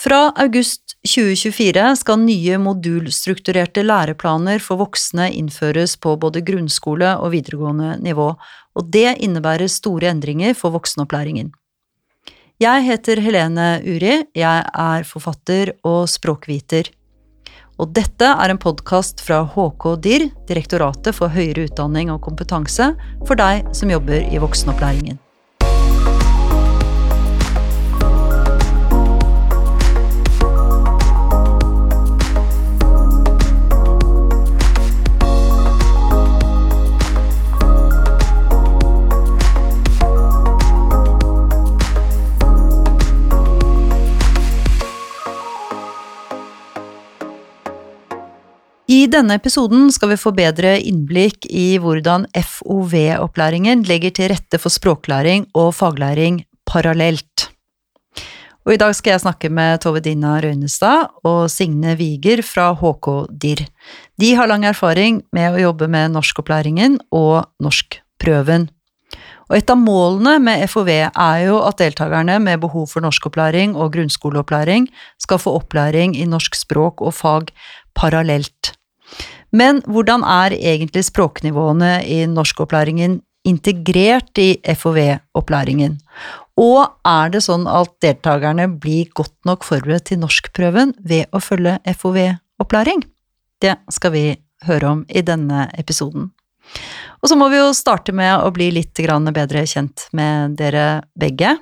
[0.00, 7.98] Fra august 2024 skal nye modulstrukturerte læreplaner for voksne innføres på både grunnskole og videregående
[8.00, 11.52] nivå, og det innebærer store endringer for voksenopplæringen.
[12.60, 16.88] Jeg heter Helene Uri, jeg er forfatter og språkviter.
[17.80, 22.94] Og dette er en podkast fra HK DIR, Direktoratet for høyere utdanning og kompetanse,
[23.26, 25.20] for deg som jobber i voksenopplæringen.
[48.90, 54.74] I denne episoden skal vi få bedre innblikk i hvordan FOV-opplæringen legger til rette for
[54.74, 57.44] språklæring og faglæring parallelt.
[58.66, 63.30] Og I dag skal jeg snakke med Tove Dina Røynestad og Signe Wiger fra HK
[63.30, 63.62] DIR.
[64.18, 68.66] De har lang erfaring med å jobbe med norskopplæringen og norskprøven.
[69.50, 73.94] Og et av målene med FOV er jo at deltakerne med behov for norskopplæring og
[73.94, 74.90] grunnskoleopplæring
[75.22, 77.54] skal få opplæring i norsk språk og fag
[77.94, 78.74] parallelt.
[79.50, 85.98] Men hvordan er egentlig språknivåene i norskopplæringen integrert i FOV-opplæringen?
[86.60, 91.78] Og er det sånn at deltakerne blir godt nok forberedt til norskprøven ved å følge
[91.88, 93.02] FOV-opplæring?
[93.60, 94.24] Det skal vi
[94.68, 96.28] høre om i denne episoden.
[97.20, 101.56] Og så må vi jo starte med å bli litt bedre kjent med dere begge.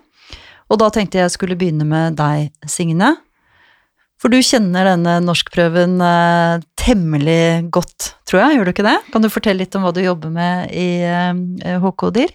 [0.68, 3.16] Og da tenkte jeg skulle begynne med deg, Signe.
[4.18, 8.98] For du kjenner denne norskprøven eh, temmelig godt, tror jeg, gjør du ikke det?
[9.12, 12.32] Kan du fortelle litt om hva du jobber med i eh, HK-DIR?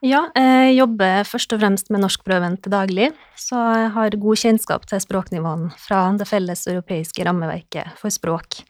[0.00, 4.86] Ja, jeg jobber først og fremst med norskprøven til daglig, så jeg har god kjennskap
[4.88, 8.62] til språknivåene fra det felles europeiske rammeverket for språk.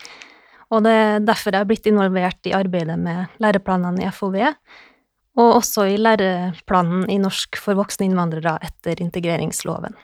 [0.75, 4.41] Og det er derfor jeg har blitt involvert i arbeidet med læreplanene i FOV,
[5.39, 9.95] og også i læreplanen i norsk for voksne innvandrere etter integreringsloven.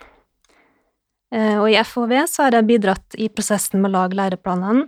[1.34, 4.86] Eh, og i FOV så har jeg bidratt i prosessen med å lage læreplanene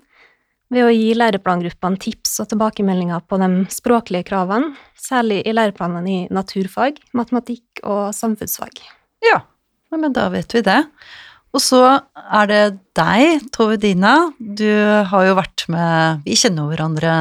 [0.73, 6.19] ved å gi læreplangruppene tips og tilbakemeldinger på de språklige kravene, særlig i læreplanene i
[6.35, 8.83] naturfag, matematikk og samfunnsfag.
[9.25, 9.41] Ja,
[9.97, 10.83] men da vet vi det.
[11.57, 12.63] Og så er det
[12.99, 14.29] deg, Tove Dina.
[14.37, 14.69] Du
[15.09, 17.13] har jo vært med Vi kjenner jo hverandre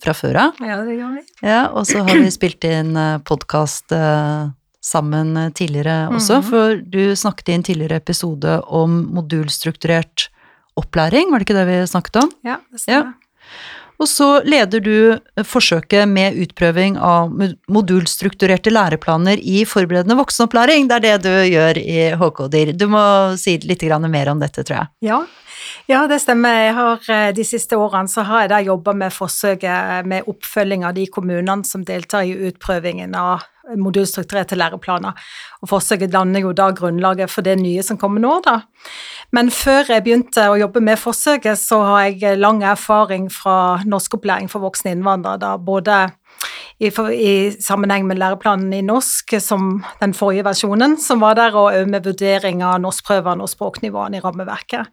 [0.00, 0.60] fra før av.
[0.64, 1.24] Ja, det gjør vi.
[1.44, 4.48] Ja, og så har vi spilt inn eh, podkast eh,
[4.84, 6.50] sammen tidligere også, mm -hmm.
[6.50, 10.28] for du snakket i en tidligere episode om modulstrukturert
[10.80, 12.34] opplæring, var det ikke det vi snakket om?
[12.46, 13.12] Ja, det stemmer.
[13.12, 13.74] Ja.
[14.02, 14.96] Og så leder du
[15.46, 17.30] forsøket med utprøving av
[17.70, 20.88] modulstrukturerte læreplaner i forberedende voksenopplæring.
[20.90, 22.74] Det er det du gjør i HK-DIR.
[22.74, 23.04] Du må
[23.38, 24.90] si litt mer om dette, tror jeg.
[25.06, 25.22] Ja,
[25.86, 26.72] ja, det stemmer.
[26.72, 30.94] Har, eh, de siste årene så har jeg da jobba med forsøket med oppfølging av
[30.94, 33.44] de kommunene som deltar i utprøvingen av
[33.80, 35.16] modulstrukturerte læreplaner.
[35.62, 38.60] Og forsøket danner jo da grunnlaget for det nye som kommer nå, da.
[39.34, 44.46] Men før jeg begynte å jobbe med forsøket, så har jeg lang erfaring fra norskopplæring
[44.52, 45.96] for voksne innvandrere, da både
[46.78, 51.74] i, i, sammenheng med læreplanen i norsk, som den forrige versjonen som var der, og
[51.74, 54.92] òg med vurdering av norskprøvene og språknivåene i rammeverket.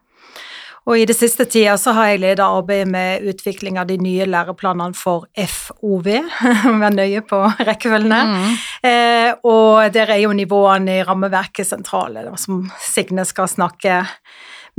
[0.89, 4.25] Og i det siste tida så har jeg ledet arbeidet med utvikling av de nye
[4.25, 6.07] læreplanene for FOV,
[6.81, 8.21] vær nøye på rekkefølgene.
[8.31, 8.55] Mm.
[8.89, 14.01] Eh, og der er jo nivåene i rammeverket sentrale, som Signe skal snakke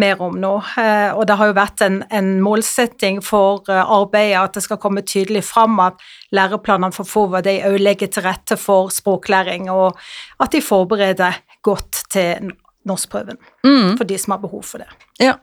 [0.03, 0.57] mer om nå.
[0.81, 4.81] Eh, og det har jo vært en, en, målsetting for eh, arbeidet at det skal
[4.83, 6.03] komme tydelig fram at
[6.35, 9.99] læreplanene for FOV de òg legger til rette for språklæring, og
[10.43, 12.53] at de forbereder godt til
[12.89, 13.99] norskprøven mm.
[14.01, 14.91] for de som har behov for det.
[15.23, 15.37] Ja.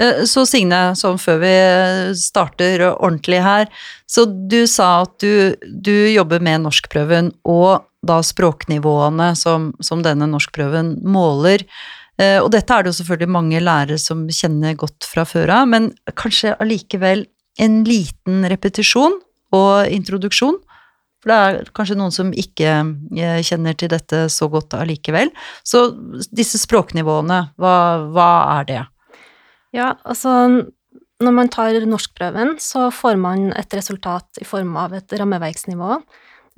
[0.00, 1.54] Eh, så Signe, sånn før vi
[2.18, 3.68] starter ordentlig her,
[4.08, 10.28] så du sa at du, du jobber med norskprøven og da språknivåene som, som denne
[10.30, 11.64] norskprøven måler.
[12.18, 15.68] Eh, og dette er det jo selvfølgelig mange lærere som kjenner godt fra før av,
[15.70, 17.26] men kanskje allikevel
[17.62, 19.18] en liten repetisjon
[19.56, 20.58] og introduksjon.
[21.18, 22.74] For det er kanskje noen som ikke
[23.18, 25.32] eh, kjenner til dette så godt allikevel.
[25.66, 25.88] Så
[26.30, 27.74] disse språknivåene, hva,
[28.14, 28.30] hva
[28.60, 28.84] er det?
[29.76, 30.34] Ja, altså
[31.18, 35.98] når man tar norskprøven, så får man et resultat i form av et rammeverksnivå,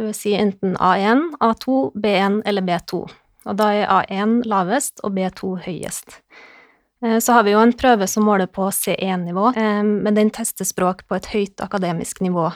[0.01, 3.03] det vil si enten A1, A2, B1 eller B2.
[3.49, 6.21] Og da er A1 lavest og B2 høyest.
[7.05, 10.69] Eh, så har vi jo en prøve som måler på C1-nivå, eh, men den tester
[10.69, 12.51] språk på et høyt akademisk nivå,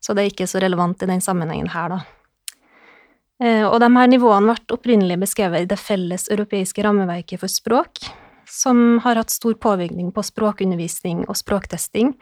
[0.00, 2.00] så det er ikke så relevant i den sammenhengen her, da.
[3.44, 8.06] Eh, og de her nivåene ble opprinnelig beskrevet i det felles europeiske rammeverket for språk,
[8.48, 12.14] som har hatt stor påvirkning på språkundervisning og språktesting.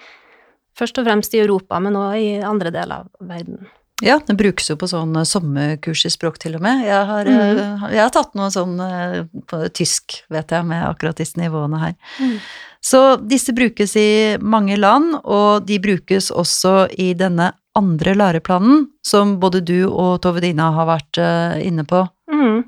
[0.78, 3.66] Først og fremst i Europa, men også i andre deler av verden.
[4.02, 6.82] Ja, den brukes jo på sånn eh, sommerkurs i språk til og med.
[6.82, 7.84] Jeg har, mm.
[7.94, 11.94] jeg har tatt noe sånn eh, på tysk, vet jeg, med akkurat disse nivåene her.
[12.18, 12.34] Mm.
[12.84, 19.38] Så disse brukes i mange land, og de brukes også i denne andre læreplanen, som
[19.42, 21.18] både du og Tove Dina har vært
[21.64, 22.02] inne på.
[22.30, 22.60] Mm.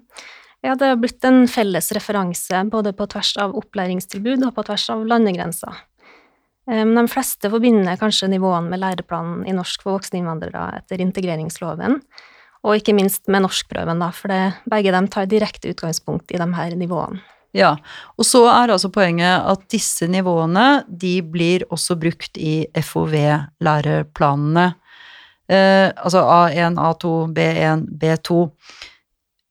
[0.67, 4.89] Ja, det har blitt en felles referanse både på tvers av opplæringstilbud og på tvers
[4.91, 5.77] av landegrenser.
[6.67, 12.01] De fleste forbinder kanskje nivåene med læreplanen i norsk for voksne innvandrere etter integreringsloven,
[12.67, 16.49] og ikke minst med norskprøven, da, for det, begge dem tar direkte utgangspunkt i de
[16.57, 17.23] her nivåene.
[17.57, 17.77] Ja,
[18.19, 24.67] og så er altså poenget at disse nivåene de blir også brukt i FOV-læreplanene.
[25.47, 28.43] Eh, altså A1, A2, B1, B2.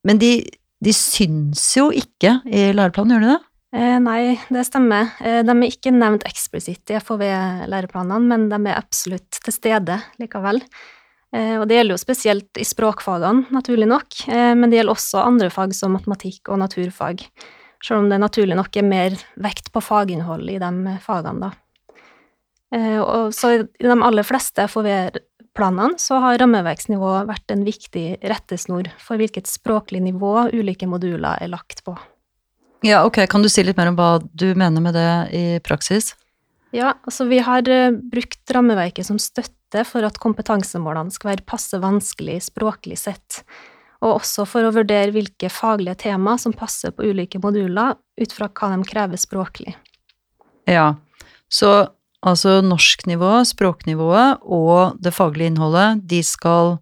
[0.06, 0.44] Men de,
[0.86, 3.42] de syns jo ikke i læreplanen, gjør de det?
[3.76, 4.20] Eh, nei,
[4.54, 5.10] det stemmer.
[5.20, 10.62] Eh, de er ikke nevnt eksplisitt i FHV-læreplanene, men de er absolutt til stede likevel.
[11.36, 15.26] Eh, og det gjelder jo spesielt i språkfagene, naturlig nok, eh, men det gjelder også
[15.26, 17.26] andre fag som matematikk og naturfag,
[17.84, 21.52] selv om det naturlig nok er mer vekt på faginnhold i de fagene, da.
[22.76, 24.68] Eh, og så i de aller fleste
[25.56, 31.48] FHV-planene så har rammeverksnivå vært en viktig rettesnor for hvilket språklig nivå ulike moduler er
[31.48, 31.96] lagt på.
[32.84, 33.28] Ja, ok.
[33.30, 36.16] Kan du si litt mer om hva du mener med det i praksis?
[36.72, 41.80] Ja, altså vi har uh, brukt rammeverket som støtte for at kompetansemålene skal være passe
[41.80, 43.44] vanskelig språklig sett,
[44.04, 48.52] og også for å vurdere hvilke faglige tema som passer på ulike moduler ut fra
[48.52, 49.76] hva de krever språklig.
[50.68, 50.96] Ja,
[51.48, 51.88] så
[52.26, 56.78] altså norsknivået, språknivået og det faglige innholdet, de skal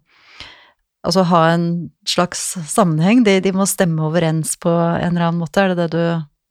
[1.04, 1.66] altså ha en
[2.08, 3.24] slags sammenheng?
[3.26, 6.04] De, de, må stemme overens på en eller annen måte, er det det du,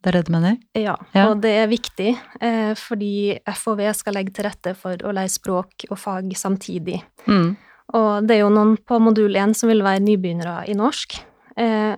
[0.03, 0.57] det er det du mener?
[0.77, 5.15] Ja, ja, og det er viktig, eh, fordi FHV skal legge til rette for å
[5.15, 7.01] lære språk og fag samtidig.
[7.25, 7.55] Mm.
[7.93, 11.17] Og det er jo noen på modul 1 som vil være nybegynnere i norsk.
[11.59, 11.97] Eh,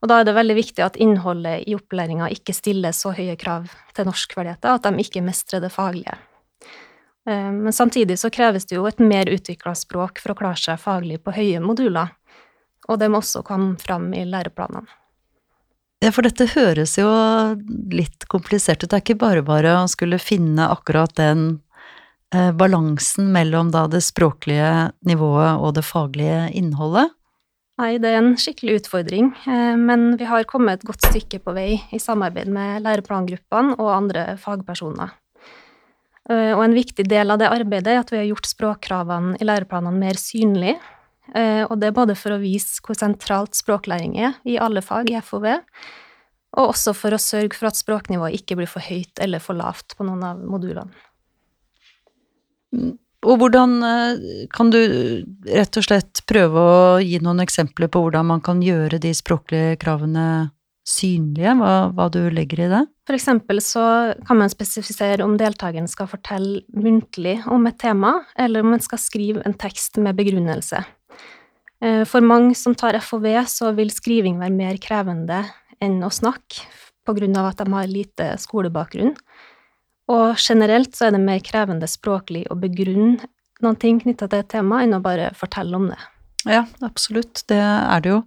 [0.00, 3.68] og da er det veldig viktig at innholdet i opplæringa ikke stiller så høye krav
[3.96, 6.16] til norskferdigheter at de ikke mestrer det faglige.
[7.28, 10.80] Eh, men samtidig så kreves det jo et mer utvikla språk for å klare seg
[10.80, 12.14] faglig på høye moduler,
[12.88, 14.88] og det må også komme fram i læreplanene.
[16.00, 17.08] Ja, for dette høres jo
[17.92, 18.88] litt komplisert ut.
[18.88, 21.60] Det er ikke bare bare å skulle finne akkurat den
[22.32, 27.12] eh, balansen mellom da det språklige nivået og det faglige innholdet?
[27.80, 31.52] Nei, det er en skikkelig utfordring, eh, men vi har kommet et godt stykke på
[31.56, 35.12] vei i samarbeid med læreplangruppene og andre fagpersoner.
[36.30, 39.48] Eh, og en viktig del av det arbeidet er at vi har gjort språkkravene i
[39.48, 40.78] læreplanene mer synlige.
[41.34, 45.10] Eh, og det er både for å vise hvor sentralt språklæring er i alle fag
[45.10, 45.46] i FOV,
[46.58, 49.94] og også for å sørge for at språknivået ikke blir for høyt eller for lavt
[49.98, 50.90] på noen av modulene.
[53.20, 54.80] Og hvordan eh, kan du
[55.50, 59.76] rett og slett prøve å gi noen eksempler på hvordan man kan gjøre de språklige
[59.82, 60.24] kravene
[60.90, 62.80] synlige, hva, hva, du legger i det?
[63.08, 63.84] For eksempel så
[64.26, 69.00] kan man spesifisere om deltakeren skal fortelle muntlig om et tema, eller om man skal
[69.02, 70.82] skrive en tekst med begrunnelse.
[71.80, 75.44] Eh, for mange som tar FOV, så vil skriving være mer krevende
[75.80, 76.66] enn å snakke,
[77.08, 79.14] på grunn av at de har lite skolebakgrunn.
[80.10, 83.30] Og generelt så er det mer krevende språklig å begrunne
[83.64, 86.00] noen ting knytta til et tema, enn å bare fortelle om det.
[86.48, 87.42] Ja, absolutt.
[87.50, 88.20] Det er det jo.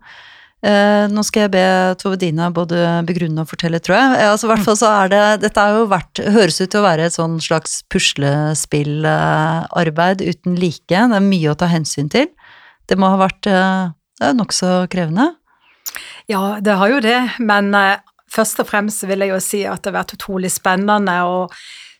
[0.64, 1.66] Eh, nå skal jeg be
[2.00, 2.78] Tove Dina både
[3.08, 4.08] begrunne og fortelle, tror jeg.
[4.22, 6.88] Eh, altså, hvert fall så er det Dette er jo vært Høres ut til å
[6.88, 10.88] være et sånn slags puslespillarbeid uten like.
[10.88, 12.28] Det er mye å ta hensyn til.
[12.88, 13.86] Det må ha vært eh,
[14.40, 15.26] nokså krevende?
[16.32, 18.00] Ja, det har jo det, men eh,
[18.32, 21.18] først og fremst vil jeg jo si at det har vært utrolig spennende.
[21.28, 21.52] og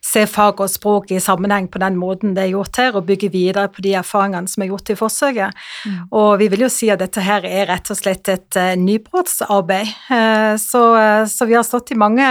[0.04, 3.30] se fag og språk i sammenheng på den måten det er gjort her, og bygge
[3.34, 5.62] videre på de erfaringene som er gjort i forsøket.
[5.88, 6.00] Mm.
[6.20, 9.94] Og vi vil jo si at dette her er rett og slett et uh, nybrottsarbeid.
[10.10, 12.26] Uh, så, uh, så, vi har stått i mange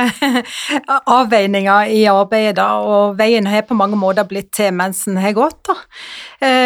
[1.18, 5.36] avveininger i arbeidet, da, og veien har på mange måter blitt til mens den har
[5.36, 5.62] gått.
[5.68, 5.78] da.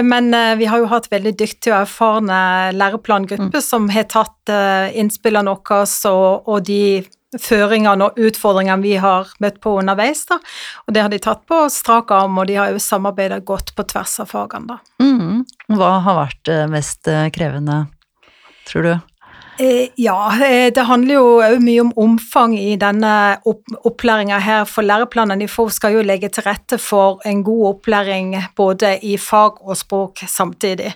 [0.06, 2.38] Men vi har jo hatt veldig dyktige og erfarne
[2.72, 3.64] læreplangrupper mm.
[3.64, 4.52] som har tatt
[4.96, 7.04] innspillene våre og, og de
[7.42, 10.24] føringene og utfordringene vi har møtt på underveis.
[10.28, 10.38] Da.
[10.86, 13.86] Og det har de tatt på strak arm, og de har jo samarbeidet godt på
[13.92, 14.76] tvers av fagene.
[14.76, 15.04] Da.
[15.04, 15.44] Mm.
[15.76, 17.84] Hva har vært eh, mest eh, krevende,
[18.68, 18.94] tror du?
[19.58, 20.18] Eh, ja,
[20.74, 23.12] det handler jo òg mye om omfang i denne
[23.46, 24.66] opplæringa her.
[24.68, 29.62] For læreplanene i skal jo legge til rette for en god opplæring både i fag
[29.64, 30.92] og språk samtidig.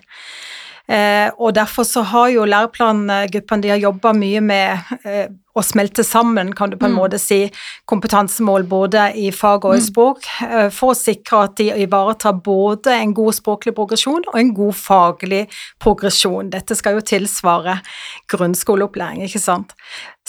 [0.91, 6.03] Eh, og derfor så har jo læreplangruppene de har jobba mye med eh, å smelte
[6.07, 6.99] sammen, kan du på en Mm.
[6.99, 7.51] måte si,
[7.87, 9.87] kompetansemål både i fag og i Mm.
[9.87, 14.55] språk, eh, for å sikre at de ivaretar både en god språklig progresjon og en
[14.55, 15.49] god faglig
[15.81, 16.51] progresjon.
[16.51, 17.81] Dette skal jo tilsvare
[18.29, 19.75] grunnskoleopplæring, ikke sant.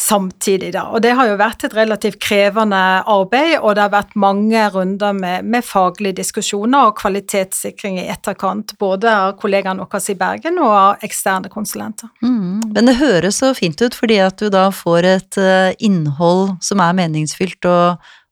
[0.01, 0.88] Samtidig, da.
[0.89, 5.13] Og det har jo vært et relativt krevende arbeid, og det har vært mange runder
[5.13, 10.72] med, med faglige diskusjoner og kvalitetssikring i etterkant, både av kollegaene våre i Bergen og
[10.74, 12.10] av eksterne konsulenter.
[12.25, 12.63] Mm.
[12.74, 16.81] Men det høres så fint ut, fordi at du da får et eh, innhold som
[16.81, 17.77] er meningsfylt å,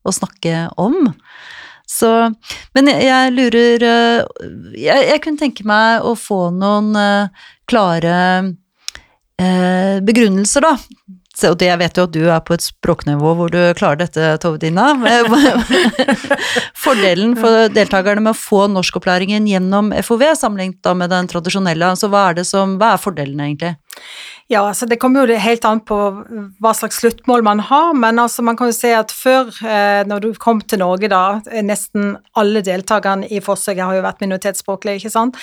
[0.01, 1.13] å snakke om.
[1.89, 2.09] Så,
[2.73, 8.17] men jeg, jeg lurer eh, jeg, jeg kunne tenke meg å få noen eh, klare
[9.37, 10.75] eh, begrunnelser, da.
[11.47, 14.31] Og det, jeg vet jo at du er på et språknivå hvor du klarer dette,
[14.43, 14.91] Tove Dina.
[16.83, 22.29] Fordelen for deltakerne med å få norskopplæringen gjennom FOV, sammenlignet med den tradisjonelle, altså hva
[22.29, 23.75] er, det som, hva er fordelen egentlig?
[24.49, 25.95] Ja, altså det kommer jo helt an på
[26.57, 30.23] hva slags sluttmål man har, men altså man kan jo se at før, eh, når
[30.23, 35.03] du kom til Norge da, eh, nesten alle deltakerne i forsøket har jo vært minoritetsspråklige,
[35.03, 35.37] ikke sant?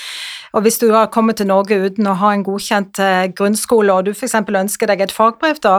[0.59, 4.09] Og hvis du har kommet til Norge uten å ha en godkjent eh, grunnskole, og
[4.09, 4.35] du f.eks.
[4.43, 5.77] ønsker deg et fagbrev da,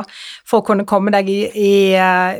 [0.47, 1.73] for å kunne komme deg i, i,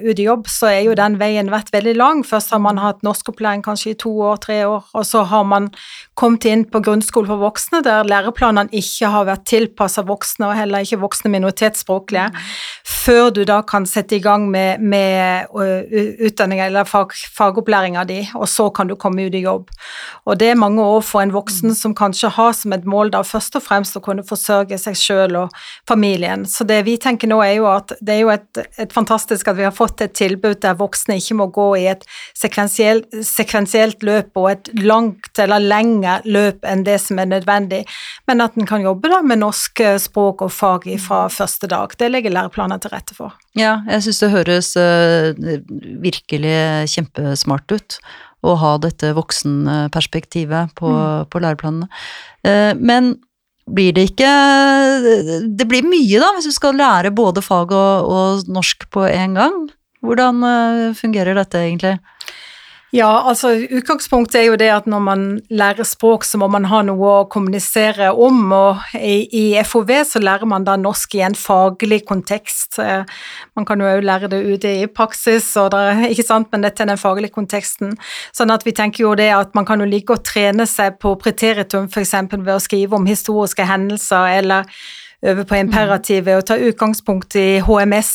[0.08, 2.24] ut i jobb, så er jo den veien vært veldig lang.
[2.24, 5.68] Først har man hatt norskopplæring kanskje i to år, tre år, og så har man
[6.16, 10.77] kommet inn på grunnskole for voksne, der læreplanene ikke har vært tilpassa voksne, og heller
[10.86, 12.28] ikke voksne minoritetsspråklige,
[12.88, 15.48] før du da kan sette i gang med, med
[16.28, 19.72] utdanninga eller fag, fagopplæringa di, og så kan du komme ut i jobb.
[20.28, 23.24] Og det er mange år for en voksen som kanskje har som et mål da
[23.26, 25.56] først og fremst å kunne forsørge seg sjøl og
[25.88, 26.46] familien.
[26.50, 29.58] Så det vi tenker nå er jo at det er jo et, et fantastisk at
[29.60, 32.06] vi har fått et tilbud der voksne ikke må gå i et
[32.38, 37.84] sekvensielt, sekvensielt løp og et langt eller lengre løp enn det som er nødvendig,
[38.28, 40.67] men at en kan jobbe da med norsk språk og fag
[41.02, 41.94] fra første dag.
[41.98, 43.36] Det legger læreplanen til rette for.
[43.58, 45.32] Ja, jeg syns det høres uh,
[46.04, 46.58] virkelig
[46.94, 48.00] kjempesmart ut
[48.46, 51.30] å ha dette voksenperspektivet på, mm.
[51.32, 51.90] på læreplanene.
[52.46, 53.16] Uh, men
[53.68, 54.30] blir det ikke
[55.60, 59.36] Det blir mye, da, hvis du skal lære både fag og, og norsk på en
[59.36, 59.58] gang.
[60.06, 61.98] Hvordan uh, fungerer dette egentlig?
[62.96, 66.80] Ja, altså utgangspunktet er jo det at når man lærer språk, så må man ha
[66.88, 71.36] noe å kommunisere om, og i, i FOV så lærer man da norsk i en
[71.36, 72.80] faglig kontekst.
[73.60, 75.82] Man kan jo òg lære det ute i praksis, det,
[76.14, 77.98] ikke sant, men dette er den faglige konteksten.
[78.32, 81.18] Sånn at vi tenker jo det at man kan jo ligge og trene seg på
[81.20, 82.16] preteritum, f.eks.
[82.38, 84.80] ved å skrive om historiske hendelser, eller
[85.26, 88.12] øve på imperativet og ta utgangspunkt i HMS,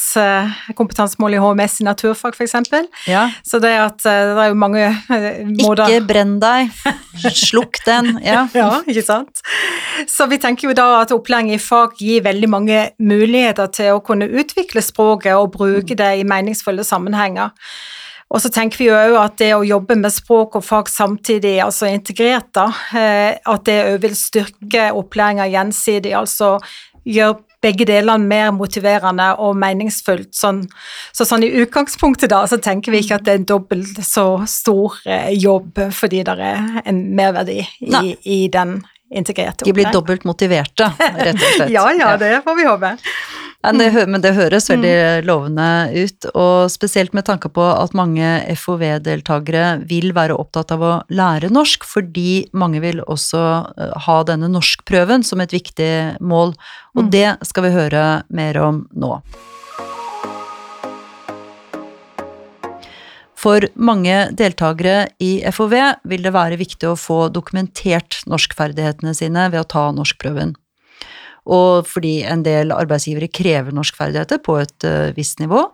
[0.78, 2.54] kompetansemål i HMS i naturfag f.eks.
[3.10, 3.24] Ja.
[3.42, 4.84] Så det at det er jo mange
[5.58, 6.70] måter Ikke brenn deg,
[7.34, 8.14] slukk den.
[8.22, 8.44] Ja.
[8.54, 9.42] ja, ikke sant.
[10.06, 14.04] Så vi tenker jo da at opplæring i fag gir veldig mange muligheter til å
[14.04, 17.50] kunne utvikle språket og bruke det i meningsfulle sammenhenger.
[18.32, 21.90] Og så tenker vi jo at det å jobbe med språk og fag samtidig, altså
[21.90, 22.70] integrert, da,
[23.44, 26.54] at det òg vil styrke opplæringa gjensidig, altså
[27.04, 30.32] gjøre begge delene mer motiverende og meningsfullt.
[30.34, 30.64] Sånn,
[31.14, 34.26] så sånn i utgangspunktet da, så tenker vi ikke at det er en dobbelt så
[34.50, 34.98] stor
[35.30, 38.80] jobb fordi det er en merverdi i, i den
[39.12, 41.72] integrerte De blir dobbelt motiverte, rett og slett.
[41.76, 42.92] ja, ja, det får vi håpe.
[43.62, 48.26] Men det, men det høres veldig lovende ut, og spesielt med tanke på at mange
[48.58, 53.44] FOV-deltakere vil være opptatt av å lære norsk, fordi mange vil også
[54.08, 56.56] ha denne norskprøven som et viktig mål,
[56.98, 58.04] og det skal vi høre
[58.34, 59.14] mer om nå.
[63.42, 65.74] For mange deltakere i FOV
[66.10, 70.54] vil det være viktig å få dokumentert norskferdighetene sine ved å ta norskprøven.
[71.50, 75.64] Og fordi en del arbeidsgivere krever norskferdigheter på et uh, visst nivå.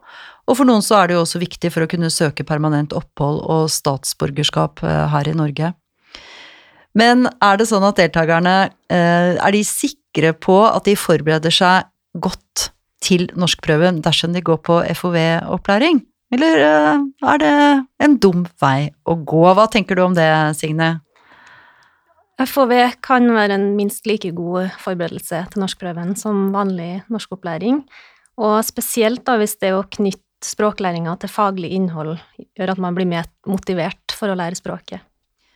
[0.48, 3.42] Og for noen så er det jo også viktig for å kunne søke permanent opphold
[3.44, 5.74] og statsborgerskap uh, her i Norge.
[6.96, 11.90] Men er det sånn at deltakerne uh, er de sikre på at de forbereder seg
[12.18, 12.70] godt
[13.04, 16.00] til norskprøven dersom de går på FOV-opplæring?
[16.34, 17.52] Eller er det
[18.04, 19.44] en dum vei å gå?
[19.56, 20.98] Hva tenker du om det, Signe?
[22.46, 27.82] FOV kan være en minst like god forberedelse til norskprøven som vanlig norskopplæring,
[28.38, 32.14] og spesielt da hvis det å knytte språklæringa til faglig innhold
[32.54, 35.02] gjør at man blir mer motivert for å lære språket.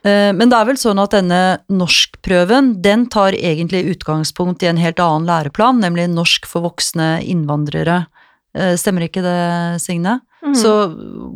[0.03, 4.99] Men det er vel sånn at denne norskprøven, den tar egentlig utgangspunkt i en helt
[4.99, 8.01] annen læreplan, nemlig norsk for voksne innvandrere.
[8.53, 9.39] Stemmer ikke det,
[9.85, 10.19] Signe?
[10.43, 10.57] Mm.
[10.59, 10.73] Så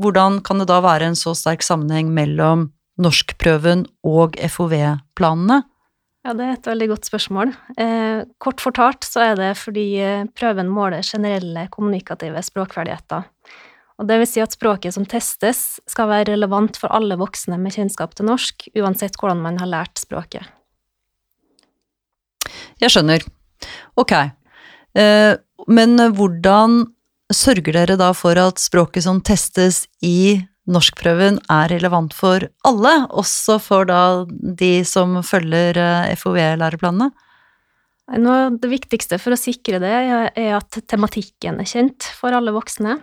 [0.03, 2.73] hvordan kan det da være en så sterk sammenheng mellom
[3.03, 5.63] norskprøven og FOV-planene?
[6.27, 7.53] Ja, det er et veldig godt spørsmål.
[7.79, 13.29] Eh, kort fortalt så er det fordi eh, prøven måler generelle kommunikative språkferdigheter.
[13.97, 17.77] Og det vil si at språket som testes, skal være relevant for alle voksne med
[17.77, 20.43] kjennskap til norsk, uansett hvordan man har lært språket.
[22.83, 23.23] Jeg skjønner.
[23.97, 24.13] Ok.
[24.99, 25.33] Eh,
[25.71, 26.83] men hvordan
[27.33, 33.59] sørger dere da for at språket som testes i norskprøven er relevant for alle, også
[33.63, 37.13] for da de som følger eh, FOV-læreplanene?
[38.07, 39.93] Av det viktigste for å sikre det,
[40.39, 43.01] er at tematikken er kjent for alle voksne.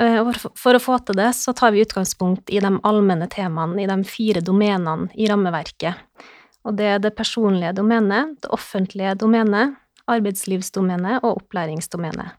[0.00, 3.90] Eh, for å få til det, så tar vi utgangspunkt i de allmenne temaene i
[3.90, 6.02] de fire domenene i rammeverket.
[6.66, 9.76] Og det er det personlige domenet, det offentlige domenet,
[10.10, 12.34] arbeidslivsdomenet og opplæringsdomenet.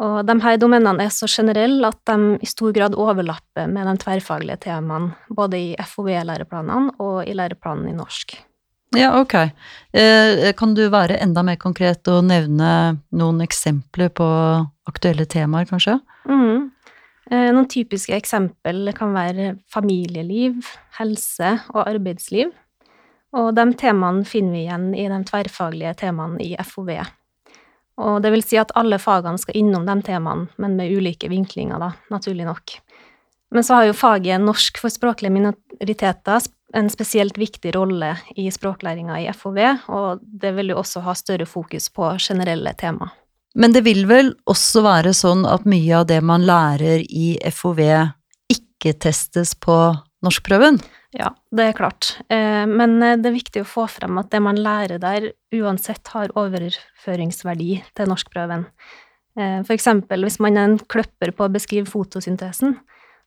[0.00, 3.96] Og de her domenene er så generelle at de i stor grad overlapper med de
[4.02, 8.34] tverrfaglige temaene, både i FOV-læreplanene og i læreplanen i norsk.
[8.96, 9.34] Ja, ok.
[9.96, 14.26] Eh, kan du være enda mer konkret og nevne noen eksempler på
[14.88, 15.96] aktuelle temaer, kanskje?
[16.28, 16.68] Mm.
[17.30, 20.60] Eh, noen typiske eksempel kan være familieliv,
[20.98, 22.52] helse og arbeidsliv.
[23.32, 26.92] Og de temaene finner vi igjen i de tverrfaglige temaene i FOV.
[28.00, 31.80] Og det vil si at alle fagene skal innom de temaene, men med ulike vinklinger,
[31.82, 32.78] da, naturlig nok.
[33.52, 39.18] Men så har jo faget norsk for språklige minoriteter en spesielt viktig rolle i språklæringa
[39.20, 39.58] i FOV,
[39.92, 43.10] og det vil jo også ha større fokus på generelle tema.
[43.54, 47.82] Men det vil vel også være sånn at mye av det man lærer i FOV,
[48.52, 49.76] ikke testes på
[50.24, 50.80] norskprøven?
[51.12, 52.14] Ja, det er klart.
[52.32, 56.08] Eh, men eh, det er viktig å få frem at det man lærer der, uansett
[56.14, 58.64] har overføringsverdi til norskprøven.
[59.36, 62.78] Eh, for eksempel hvis man er en kløpper på å beskrive fotosyntesen,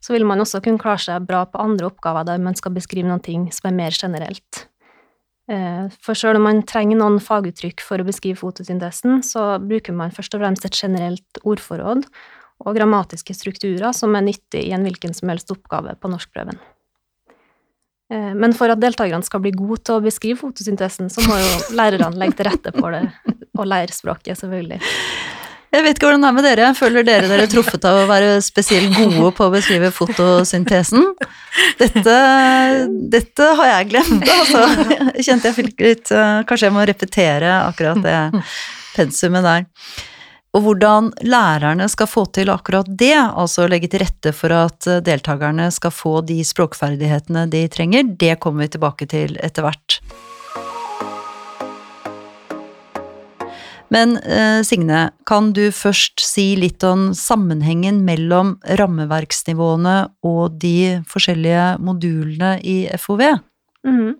[0.02, 3.20] så vil man også kunne klare seg bra på andre oppgaver der man skal beskrive
[3.26, 4.66] ting som er mer generelt.
[5.46, 10.34] For selv om man trenger noen faguttrykk for å beskrive fotosyntesen, så bruker man først
[10.34, 12.06] og fremst et generelt ordforråd
[12.66, 16.58] og grammatiske strukturer som er nyttig i en hvilken som helst oppgave på norskprøven.
[18.14, 21.78] Eh, men for at deltakerne skal bli gode til å beskrive fotosyntesen, så må jo
[21.78, 23.08] lærerne legge til rette for det,
[23.58, 24.82] og lære språket, selvfølgelig.
[25.76, 26.68] Jeg vet ikke hvordan det er med dere.
[26.78, 31.10] Føler dere dere truffet av å være spesielt gode på å beskrive fotosyntesen?
[31.82, 32.16] Dette,
[33.12, 34.62] dette har jeg glemt, altså.
[35.20, 38.18] Kjente jeg fikk litt eh, Kanskje jeg må repetere akkurat det
[38.96, 39.68] pensumet der.
[40.56, 45.02] Og hvordan lærerne skal få til akkurat det, altså legge til rette for at eh,
[45.04, 50.00] deltakerne skal få de språkferdighetene de trenger, det kommer vi tilbake til etter hvert.
[53.92, 61.74] Men eh, Signe, kan du først si litt om sammenhengen mellom rammeverksnivåene og de forskjellige
[61.84, 63.28] modulene i FOV?
[63.86, 64.16] Mm.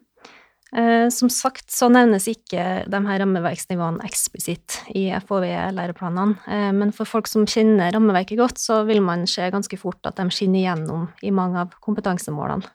[0.76, 7.08] Eh, som sagt så nevnes ikke de her rammeverksnivåene eksplisitt i FHV-læreplanene, eh, men for
[7.08, 11.08] folk som kjenner rammeverket godt, så vil man se ganske fort at de skinner igjennom
[11.24, 12.68] i mange av kompetansemålene.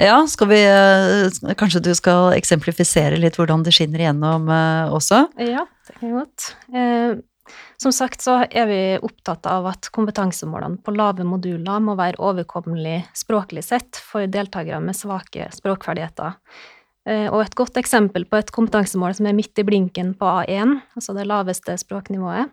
[0.00, 4.48] Ja, skal vi eh, Kanskje du skal eksemplifisere litt hvordan det skinner igjennom
[4.96, 5.26] også?
[5.36, 6.48] Ja, det kan jeg godt.
[7.80, 13.00] Som sagt så er vi opptatt av at kompetansemålene på lave moduler må være overkommelig
[13.18, 16.38] språklig sett for deltakere med svake språkferdigheter.
[17.08, 20.78] Eh, og et godt eksempel på et kompetansemål som er midt i blinken på A1,
[20.94, 22.52] altså det laveste språknivået,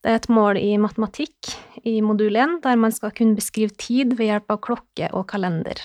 [0.00, 1.50] det er et mål i matematikk
[1.84, 5.82] i modul 1, der man skal kunne beskrive tid ved hjelp av klokke og kalender.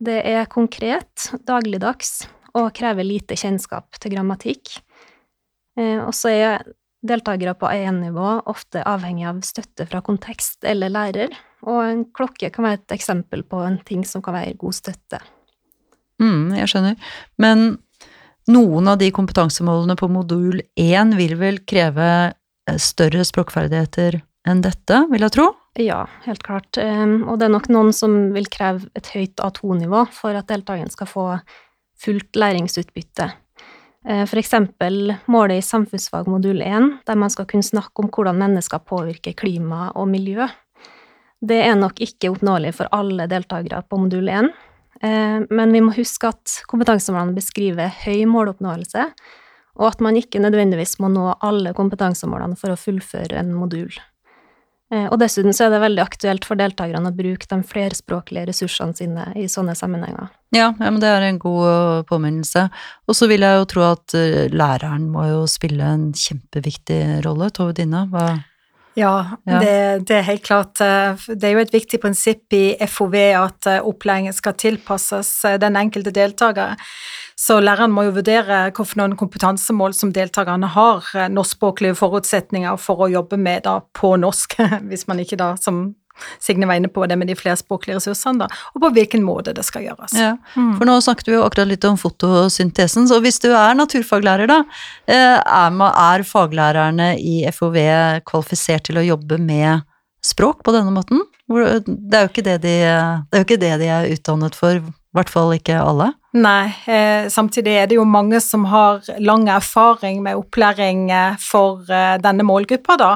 [0.00, 2.24] Det er konkret, dagligdags,
[2.56, 4.80] og krever lite kjennskap til grammatikk.
[5.78, 6.64] Eh, og så er
[7.06, 12.66] deltakere på A1-nivå ofte avhengig av støtte fra kontekst eller lærer, og en klokke kan
[12.66, 15.20] være et eksempel på en ting som kan være god støtte.
[16.20, 17.14] Mm, jeg skjønner.
[17.40, 17.78] Men
[18.52, 25.04] noen av de kompetansemålene på modul 1 vil vel kreve eh, større språkferdigheter enn dette,
[25.12, 25.50] vil jeg tro?
[25.80, 26.76] Ja, helt klart.
[26.80, 30.90] Ehm, og det er nok noen som vil kreve et høyt A2-nivå for at deltakeren
[30.92, 31.26] skal få
[32.00, 33.28] fullt læringsutbytte.
[34.08, 38.38] Eh, for eksempel målet i samfunnsfag modul 1, der man skal kunne snakke om hvordan
[38.40, 40.48] mennesker påvirker klima og miljø.
[41.40, 44.50] Det er nok ikke oppnåelig for alle deltakere på modul 1,
[45.02, 49.06] eh, men vi må huske at kompetansemålene beskriver høy måloppnåelse,
[49.80, 53.92] og at man ikke nødvendigvis må nå alle kompetansemålene for å fullføre en modul.
[54.90, 58.96] Eh, og dessuten så er det veldig aktuelt for deltakerne å bruke de flerspråklige ressursene
[58.98, 60.32] sine i sånne sammenhenger.
[60.50, 62.66] Ja, ja men det er en god øh, påminnelse.
[63.06, 67.52] Og så vil jeg jo tro at øh, læreren må jo spille en kjempeviktig rolle.
[67.54, 68.28] Tove Dina, hva
[68.98, 69.60] ja, ja.
[69.62, 69.74] Det,
[70.08, 70.80] det, er helt klart.
[70.82, 75.30] Det er jo et viktig prinsipp i FOV at opplæringen skal tilpasses
[75.62, 76.74] den enkelte deltaker.
[77.40, 83.10] Så læreren må jo vurdere hvilke kompetansemål som deltakerne har, eh, norskspråklige forutsetninger for å
[83.10, 84.58] jobbe med da på norsk,
[84.90, 85.94] hvis man ikke da, som
[86.36, 89.64] Signe var inne på det med de flerspråklige ressursene, da, og på hvilken måte det
[89.64, 90.12] skal gjøres.
[90.12, 94.50] Ja, for nå snakket vi jo akkurat litt om fotosyntesen, så hvis du er naturfaglærer,
[94.50, 94.58] da,
[95.08, 97.78] eh, er, er faglærerne i FOV
[98.28, 99.86] kvalifisert til å jobbe med
[100.20, 101.24] språk på denne måten?
[101.48, 105.16] Det er jo ikke det de, det er, ikke det de er utdannet for, i
[105.16, 106.12] hvert fall ikke alle.
[106.30, 111.82] Nei, eh, samtidig er det jo mange som har lang erfaring med opplæring eh, for
[111.90, 113.08] eh, denne målgruppa, da.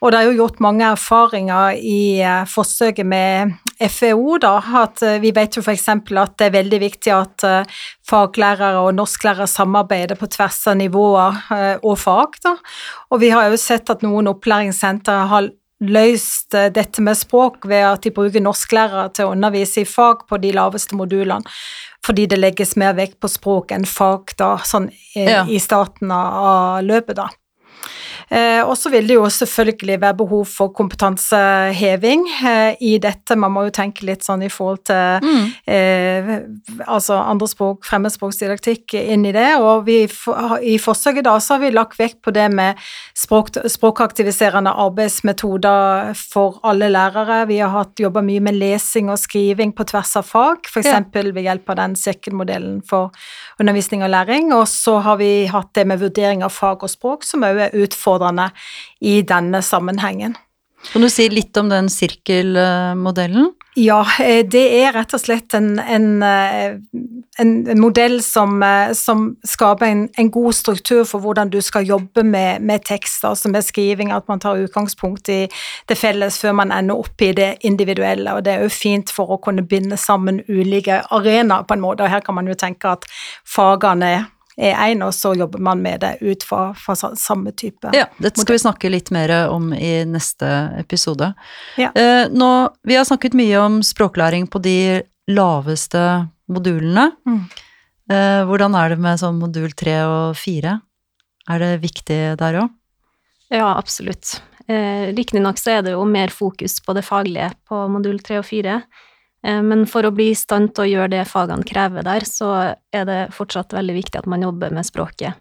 [0.00, 3.52] Og det er jo gjort mange erfaringer i forsøket med
[3.92, 4.54] FEO, da.
[4.80, 5.84] At vi vet jo f.eks.
[5.92, 7.44] at det er veldig viktig at
[8.08, 12.56] faglærere og norsklærere samarbeider på tvers av nivåer og fag, da.
[13.12, 15.52] Og vi har jo sett at noen opplæringssentre har
[15.84, 20.24] løst eh, dette med språk ved at de bruker norsklærere til å undervise i fag
[20.28, 21.44] på de laveste modulene,
[22.06, 25.44] fordi det legges mer vekt på språk enn fag da, sånn i, Ja.
[25.44, 27.28] i starten av, av løpet, da.
[28.26, 33.36] Eh, og så vil det jo selvfølgelig være behov for kompetanseheving eh, i dette.
[33.38, 35.28] Man må jo tenke litt sånn i forhold til
[35.70, 36.32] eh,
[36.90, 39.46] altså andre språk, fremmedspråksdidaktikk inn i det.
[39.62, 40.00] Og vi,
[40.66, 42.82] i forsøket da så har vi lagt vekt på det med
[43.14, 47.44] språk, språkaktiviserende arbeidsmetoder for alle lærere.
[47.46, 50.82] Vi har hatt jobba mye med lesing og skriving på tvers av fag, f.eks.
[50.82, 53.14] eksempel ved hjelp av den sirkelmodellen for
[53.62, 54.50] undervisning og læring.
[54.56, 57.80] Og så har vi hatt det med vurdering av fag og språk, som òg er
[57.86, 58.15] utfordrende
[59.00, 60.36] i denne sammenhengen.
[60.92, 63.50] Kan du si litt om den sirkelmodellen?
[63.76, 66.78] Ja, eh, det er rett og slett en, en, eh,
[67.42, 72.24] en modell som, eh, som skaper en, en god struktur for hvordan du skal jobbe
[72.24, 75.42] med, med tekster, altså med skriving, at man tar utgangspunkt i
[75.88, 79.34] det felles før man ender opp i det individuelle, og det er jo fint for
[79.34, 82.96] å kunne binde sammen ulike arenaer på en måte, og her kan man jo tenke
[82.96, 83.04] at
[83.44, 84.24] fagene er
[84.56, 87.90] én, og så jobber man med det ut fra, fra samme type.
[87.92, 90.48] Ja, dette skal vi snakke litt mer om i neste
[90.80, 91.32] episode.
[91.76, 91.92] Ja.
[91.92, 92.50] Eh, nå,
[92.88, 94.78] vi har snakket mye om språklæring på de
[95.28, 96.02] laveste
[96.48, 97.10] modulene.
[97.28, 97.44] Mm.
[98.10, 100.78] Eh, hvordan er det med sånn modul tre og fire?
[101.50, 102.74] Er det viktig der òg?
[103.52, 104.38] Ja, absolutt.
[104.66, 108.48] Eh, Riktignok så er det jo mer fokus på det faglige på modul 3 og
[108.48, 109.05] 4, eh,
[109.46, 112.48] men for å bli i stand til å gjøre det fagene krever der, så
[112.90, 115.38] er det fortsatt veldig viktig at man jobber med språket.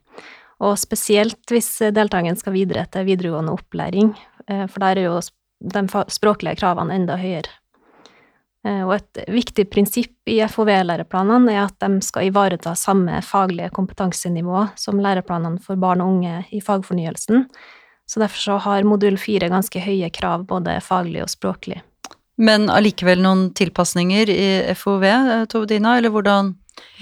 [0.63, 4.13] Og spesielt hvis deltakeren skal videre til videregående opplæring,
[4.48, 5.20] eh, for der er jo
[5.65, 7.50] de språklige kravene enda høyere.
[8.65, 14.70] Eh, Og et viktig prinsipp i FHV-læreplanene er at de skal ivareta samme faglige kompetansenivå
[14.76, 17.46] som læreplanene for barn og unge i fagfornyelsen,
[18.06, 21.82] så derfor så har modul 4 ganske høye krav både faglig og språklig.
[22.38, 26.54] Men allikevel noen tilpasninger i FOV, eh, Tove Dina, eller hvordan,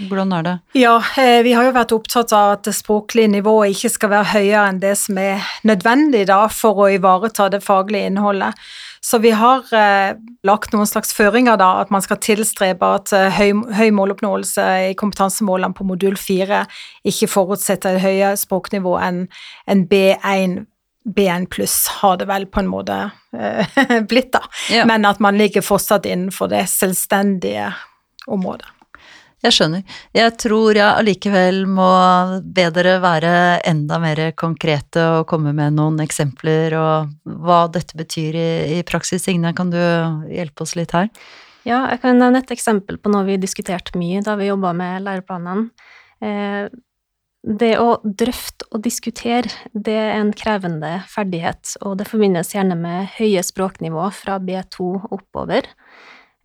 [0.07, 0.55] hvordan er det?
[0.77, 4.31] Ja, eh, vi har jo vært opptatt av at det språklige nivået ikke skal være
[4.35, 8.53] høyere enn det som er nødvendig da, for å ivareta det faglige innholdet.
[9.03, 10.13] Så vi har eh,
[10.47, 14.93] lagt noen slags føringer, da, at man skal tilstrebe at eh, høy, høy måloppnåelse i
[14.99, 16.61] kompetansemålene på modul 4
[17.11, 19.25] ikke forutsetter et høyere språknivå enn
[19.67, 20.61] en B1.
[21.03, 22.99] B1 pluss har det vel på en måte
[23.35, 24.43] eh, blitt, da.
[24.71, 24.85] Ja.
[24.89, 27.73] Men at man ligger fortsatt innenfor det selvstendige
[28.27, 28.69] området.
[29.43, 29.81] Jeg skjønner.
[30.15, 31.89] Jeg tror jeg allikevel må
[32.55, 33.33] be dere være
[33.67, 37.11] enda mer konkrete og komme med noen eksempler og
[37.43, 39.25] hva dette betyr i, i praksis.
[39.25, 39.81] Signe, kan du
[40.31, 41.11] hjelpe oss litt her?
[41.67, 45.03] Ja, jeg kan nevne et eksempel på noe vi diskuterte mye da vi jobba med
[45.09, 45.67] læreplanene.
[46.23, 46.71] Eh,
[47.43, 53.11] det å drøfte og diskutere, det er en krevende ferdighet, og det forbindes gjerne med
[53.17, 55.67] høye språknivå fra B2 oppover.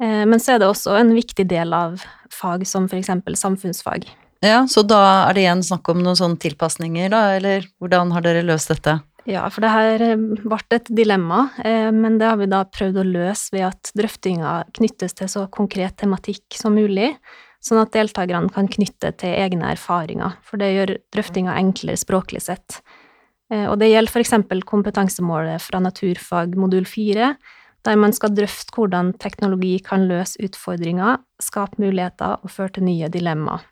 [0.02, 2.02] Eh, Men så er det også en viktig del av
[2.34, 4.08] fag som eksempel samfunnsfag.
[4.42, 8.22] Ja, så da er det igjen snakk om noen sånne tilpasninger, da, eller hvordan har
[8.22, 9.00] dere løst dette?
[9.28, 13.02] Ja, for det her eh, ble et dilemma, eh, men det har vi da prøvd
[13.02, 17.12] å løse ved at drøftinga knyttes til så konkret tematikk som mulig,
[17.64, 22.80] sånn at deltakerne kan knytte til egne erfaringer, for det gjør drøftinga enklere språklig sett.
[23.50, 27.34] Eh, Og det gjelder eksempel kompetansemålet fra naturfag modul 4,
[27.84, 33.08] der man skal drøfte hvordan teknologi kan løse utfordringer, skape muligheter og føre til nye
[33.08, 33.62] dilemmaer.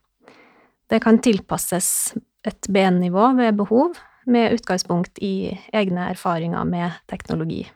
[0.88, 2.14] Det kan tilpasses
[2.46, 3.96] et B-nivå ved behov,
[4.27, 7.66] med utgangspunkt i egne erfaringer med teknologi.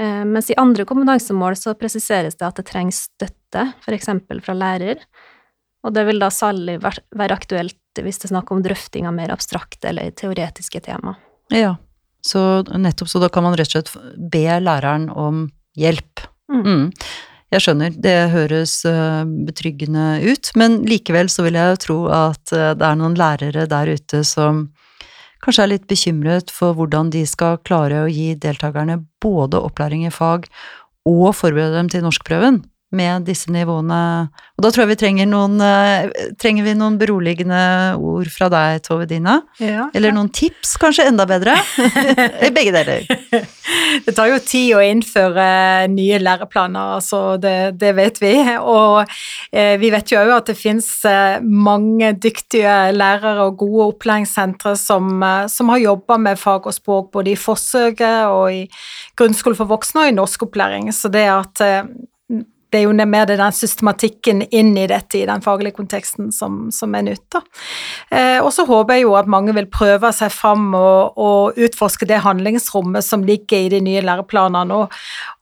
[0.00, 4.10] Eh, Mens i andre kompetansemål så presiseres det at det trengs støtte, f.eks.
[4.44, 5.02] fra lærer,
[5.86, 9.32] og det vil da særlig være aktuelt hvis det er snakk om drøfting av mer
[9.32, 11.14] abstrakte eller teoretiske tema.
[11.54, 11.76] Ja,
[12.26, 12.40] så
[12.74, 15.46] nettopp så da kan man rett og slett be læreren om
[15.78, 16.26] hjelp.
[16.52, 16.62] Mm.
[16.66, 16.84] Mm.
[17.54, 22.52] Jeg skjønner, det høres eh, betryggende ut, men likevel så vil jeg jo tro at
[22.52, 24.66] eh, det er noen lærere der ute som
[25.46, 30.14] kanskje er litt bekymret for hvordan de skal klare å gi deltakerne både opplæring i
[30.14, 30.48] fag
[31.06, 32.64] og forberede dem til norskprøven
[32.96, 34.00] med disse nivåene.
[34.56, 36.08] Og da tror jeg vi trenger noen eh,
[36.40, 37.60] Trenger vi noen beroligende
[38.00, 39.38] ord fra deg, Tove Dina?
[39.60, 39.88] Ja.
[39.96, 41.56] Eller noen tips, kanskje enda bedre?
[42.56, 43.06] Begge deler.
[44.06, 45.46] Det tar jo tid å innføre
[45.92, 48.32] nye læreplaner, altså det, det vet vi.
[48.60, 49.04] Og
[49.52, 54.76] eh, vi vet jo òg at det finnes eh, mange dyktige lærere og gode opplæringssentre
[54.80, 58.66] som, eh, som har jobba med fag og språk både i forsøket og i
[59.18, 60.92] grunnskole for voksne og i norskopplæring.
[60.94, 61.64] Så det at
[62.72, 66.94] det er jo mer den systematikken inn i dette i den faglige konteksten som, som
[66.98, 67.38] er nytt.
[68.10, 72.08] Eh, og så håper jeg jo at mange vil prøve seg fram og, og, utforske
[72.10, 74.94] det handlingsrommet som ligger i de nye læreplanene, og,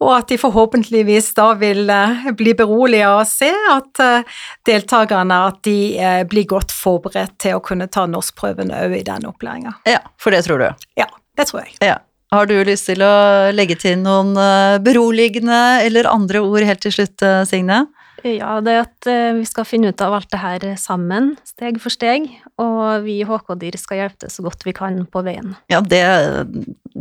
[0.05, 5.41] og at de forhåpentligvis da vil eh, bli beroliget av å se at eh, deltakerne
[5.51, 9.79] at de eh, blir godt forberedt til å kunne ta norskprøven òg i den opplæringa.
[9.89, 10.69] Ja, for det tror du?
[11.01, 11.09] Ja,
[11.39, 11.79] det tror jeg.
[11.83, 12.03] Ja.
[12.35, 13.15] Har du lyst til å
[13.55, 17.85] legge til noen eh, beroligende eller andre ord helt til slutt, eh, Signe?
[18.25, 21.95] Ja, det at eh, vi skal finne ut av alt det her sammen, steg for
[21.95, 22.27] steg,
[22.59, 25.55] og vi i HK-dyr skal hjelpe til så godt vi kan på veien.
[25.71, 26.03] Ja, det,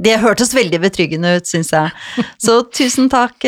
[0.06, 2.28] det hørtes veldig betryggende ut, syns jeg.
[2.38, 3.42] Så tusen takk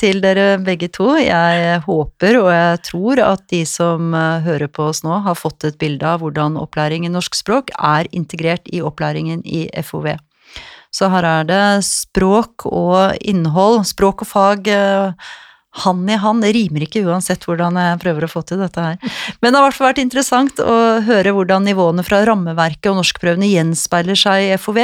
[0.00, 1.12] til dere begge to.
[1.20, 5.80] Jeg håper og jeg tror at de som hører på oss nå, har fått et
[5.82, 10.14] bilde av hvordan opplæring i norsk språk er integrert i opplæringen i FOV.
[10.92, 14.68] Så her er det språk og innhold, språk og fag
[15.82, 16.44] hand i hand.
[16.44, 18.98] Det rimer ikke uansett hvordan jeg prøver å få til dette her.
[19.40, 20.76] Men det har i hvert fall vært interessant å
[21.06, 24.82] høre hvordan nivåene fra rammeverket og norskprøvene gjenspeiler seg i FOV.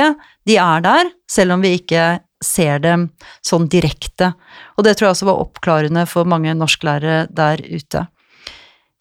[0.48, 2.08] De er der, selv om vi ikke
[2.44, 3.08] ser dem
[3.44, 4.32] sånn direkte.
[4.78, 8.06] Og det tror jeg også var oppklarende for mange norsklærere der ute.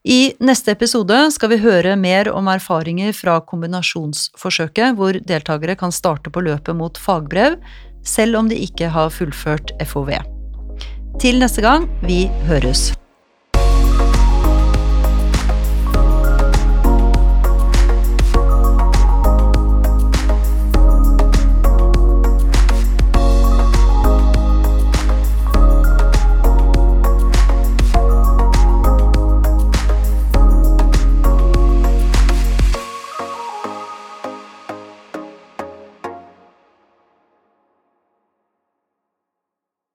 [0.06, 6.30] I neste episode skal vi høre mer om erfaringer fra kombinasjonsforsøket, hvor deltakere kan starte
[6.30, 7.58] på løpet mot fagbrev,
[8.06, 10.14] selv om de ikke har fullført FOV.
[11.18, 12.92] Til neste gang, vi høres.